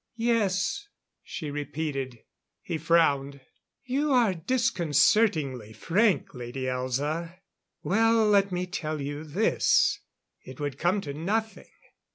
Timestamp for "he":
2.63-2.79